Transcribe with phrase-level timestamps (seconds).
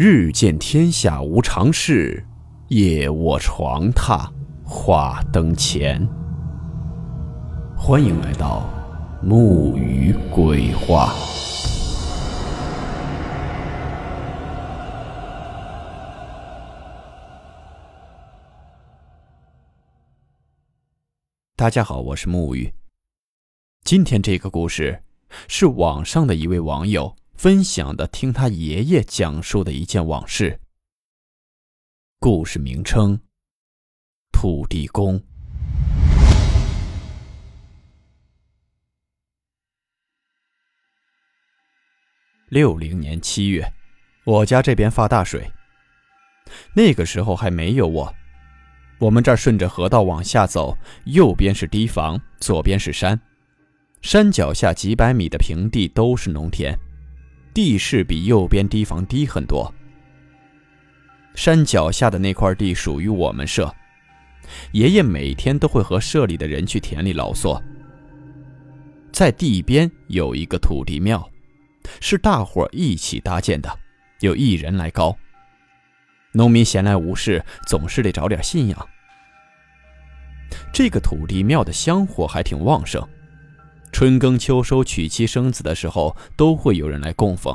[0.00, 2.24] 日见天下无常事，
[2.68, 4.30] 夜卧床榻
[4.64, 6.08] 话灯前。
[7.76, 8.70] 欢迎来到
[9.20, 11.12] 木鱼鬼话。
[21.56, 22.72] 大家好，我是木鱼。
[23.82, 25.02] 今天这个故事
[25.48, 30.58] 是网上的一位网友分享的，听他爷爷讲述的一件往事。
[32.18, 33.16] 故事名称：
[34.32, 35.22] 土地公。
[42.48, 43.64] 六零年七月，
[44.24, 45.48] 我家这边发大水，
[46.74, 48.12] 那个时候还没有我。
[48.98, 53.20] 我们这儿顺着河道往下走，右边是堤防，左边是山。
[54.02, 56.76] 山脚下几百米的平地都是农田，
[57.54, 59.72] 地势比右边堤防低很多。
[61.34, 63.72] 山脚下的那块地属于我们社，
[64.72, 67.62] 爷爷每天都会和社里的人去田里劳作。
[69.12, 71.28] 在地边有一个土地庙，
[72.00, 73.78] 是大伙一起搭建的，
[74.20, 75.16] 有一人来高。
[76.32, 78.88] 农民闲来无事，总是得找点信仰。
[80.72, 83.06] 这个土地庙的香火还挺旺盛，
[83.98, 87.52] 春耕秋收、娶妻生子的时候，都会有人来供奉。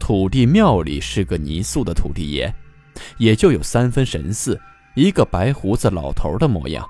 [0.00, 2.50] 土地庙里是个泥塑的土地爷，
[3.18, 4.58] 也就有三分神似，
[4.96, 6.82] 一个白胡子老头的模样。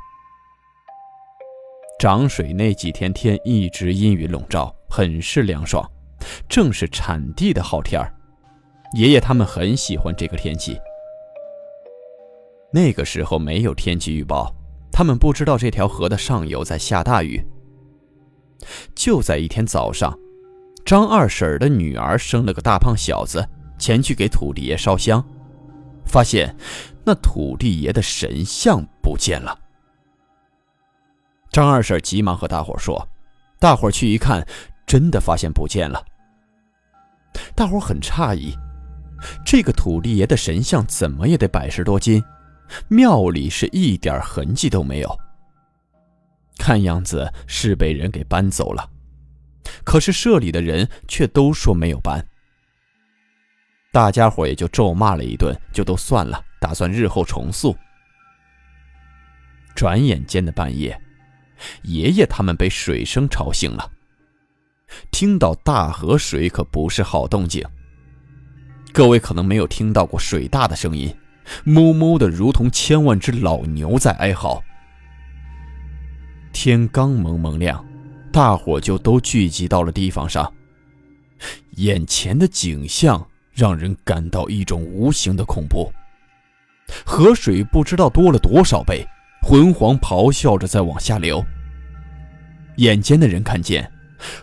[1.99, 5.85] 涨水那几天，天一直阴云笼罩，很是凉爽，
[6.49, 8.15] 正是产地的好天儿。
[8.97, 10.79] 爷爷他们很喜欢这个天气。
[12.73, 14.55] 那个时候没有天气预报，
[14.99, 17.41] 他们不知道这条河的上游在下大雨。
[18.97, 20.13] 就在一天早上，
[20.85, 25.25] 张二婶的女儿生了个大胖小子，前去给土地爷烧香，
[26.05, 26.53] 发现
[27.05, 29.57] 那土地爷的神像不见了。
[31.53, 33.09] 张二婶急忙和大伙说
[33.61, 34.45] ：“大伙去一看，
[34.85, 36.05] 真的发现不见了。”
[37.55, 38.53] 大伙很诧异。
[39.47, 42.21] 这个土地爷的神像怎么也得百十多斤，
[42.89, 45.19] 庙里是一点痕迹都没有。
[46.59, 48.91] 看样子是被人给搬走了，
[49.85, 52.27] 可是社里的人却都说没有搬。
[53.93, 57.77] 大家伙也就咒骂了一顿，就都算了，打算日后重塑。
[59.75, 61.01] 转眼间的半夜，
[61.85, 63.91] 爷爷他们被水声吵醒了，
[65.11, 67.65] 听到大河水可不是好动静。
[68.93, 71.17] 各位可能没有听到过水大的声音，
[71.65, 74.63] 哞哞的，如同千万只老牛在哀嚎。
[76.53, 77.85] 天刚蒙蒙亮，
[78.33, 80.53] 大伙就都聚集到了地方上。
[81.77, 85.93] 眼前的景象让人感到一种无形的恐怖。
[87.05, 89.07] 河水不知道多了多少倍，
[89.43, 91.45] 浑黄咆哮着在往下流。
[92.77, 93.91] 眼尖的人看见，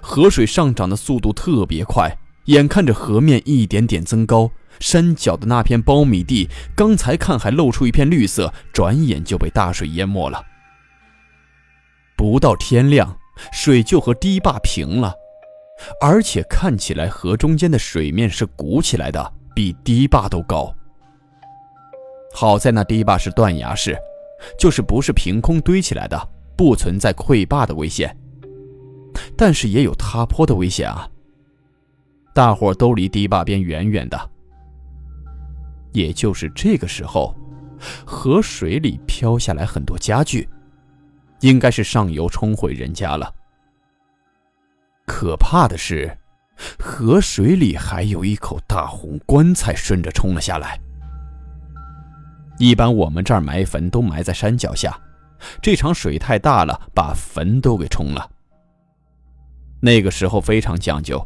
[0.01, 2.15] 河水上涨的速度特别快。
[2.45, 10.43] 眼看着河面一点点增高，山脚的那片苞米地，刚才看还露出一片绿色，转眼就被大水淹没了。
[12.17, 13.17] 不到天亮，
[13.51, 15.13] 水就和堤坝平了，
[16.01, 20.73] 而且看起来河中间的水面是鼓起来的，比堤坝都高。
[22.33, 23.97] 好在那堤坝是断崖式，
[24.57, 28.15] 就是不是凭空堆起来的，不存在溃坝的危险，
[29.37, 31.09] 但是也有塌坡的危险啊。
[32.33, 34.31] 大伙都离堤坝边远远的。
[35.95, 37.33] 也就是这个时候，
[38.05, 40.47] 河水里飘下来很多家具，
[41.39, 43.33] 应该是上游冲毁人家了。
[45.05, 46.15] 可怕的是，
[46.77, 50.77] 河水里还有一口大红棺材顺着冲了下来。
[52.59, 54.99] 一般我们这儿埋坟都埋在山脚下，
[55.61, 58.29] 这场水太大了，把坟都给冲了。
[59.79, 61.25] 那个时候非常讲究。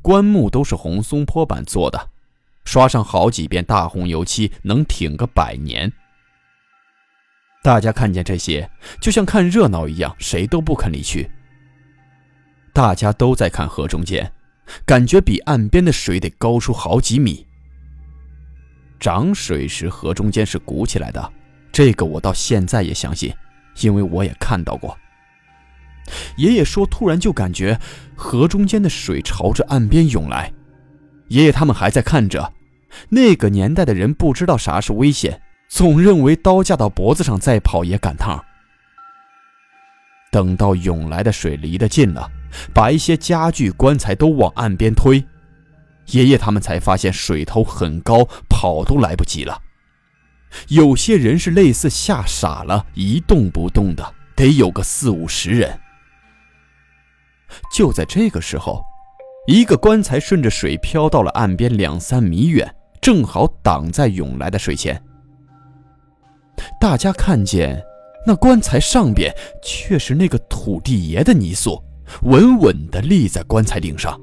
[0.00, 2.10] 棺木都是红松坡板做的，
[2.66, 5.90] 刷上好几遍大红油漆，能挺个百年。
[7.62, 8.70] 大家看见这些，
[9.00, 11.30] 就像看热闹一样，谁都不肯离去。
[12.74, 14.30] 大家都在看河中间，
[14.84, 17.46] 感觉比岸边的水得高出好几米。
[18.98, 21.32] 涨水时河中间是鼓起来的，
[21.72, 23.32] 这个我到现在也相信，
[23.80, 24.96] 因为我也看到过。
[26.36, 27.78] 爷爷说：“突然就感觉
[28.14, 30.52] 河中间的水朝着岸边涌来。”
[31.28, 32.52] 爷爷他们还在看着。
[33.08, 38.42] 那个年代的人不知道啥是危险，总认为刀架到脖子上再跑也赶趟。
[40.30, 42.30] 等到涌来的水离得近了，
[42.74, 45.24] 把一些家具、棺材都往岸边推，
[46.06, 49.62] 爷爷他们才发现水头很高，跑都来不及了。
[50.68, 55.78] 有些人是类似吓傻了，一动不动的，得有个四五十人。
[57.72, 58.84] 就在这个时候，
[59.46, 65.00] 一个棺材顺着水飘到了岸边两三米远，正好挡在涌来的水前。
[66.80, 67.80] 大家看见，
[68.26, 69.32] 那棺材上边
[69.62, 71.80] 却是那个土地爷的泥塑，
[72.22, 74.20] 稳稳地立在棺材顶上。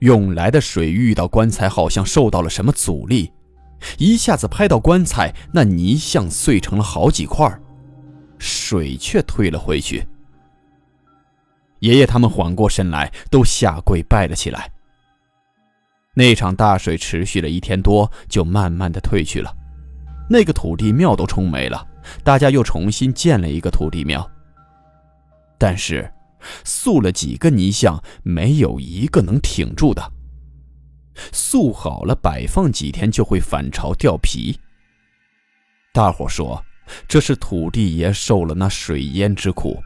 [0.00, 3.30] 涌来的水遇到棺材，好像受到了什么阻力，
[3.98, 7.48] 一下子拍到棺材，那泥像碎成了好几块，
[8.38, 10.04] 水却退了回去。
[11.80, 14.72] 爷爷他们缓过神来，都下跪拜了起来。
[16.14, 19.54] 那场大水持续了一天多，就慢慢的退去了。
[20.30, 21.86] 那个土地庙都冲没了，
[22.24, 24.30] 大家又重新建了一个土地庙。
[25.58, 26.10] 但是。
[26.64, 30.10] 塑了几个泥像，没有一个能挺住的。
[31.32, 34.58] 塑好了，摆放几天就会反潮掉皮。
[35.92, 36.64] 大伙说，
[37.06, 39.82] 这是土地爷受了那水淹之苦。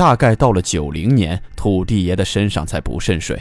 [0.00, 3.38] 大概到了九零年，土地爷的身上才不渗水。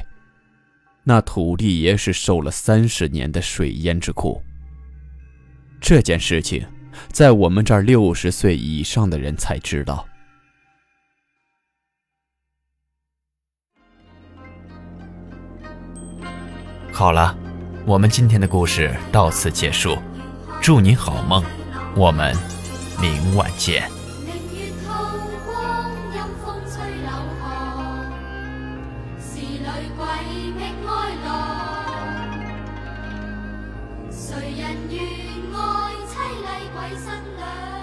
[1.06, 4.44] 那土地爷是受了三十年的水淹之苦。
[5.80, 6.68] 这件事情，
[7.14, 10.06] 在我们这儿六十岁以上的人才知道。
[16.92, 17.38] 好了，
[17.86, 19.98] 我们今天的故事到此结束。
[20.62, 21.42] 祝你好梦，
[21.96, 22.36] 我们
[23.00, 23.90] 明晚见。
[34.30, 34.62] 谁人
[34.92, 35.02] 愿
[35.56, 36.14] 爱妻，
[36.46, 37.79] 厉鬼新娘。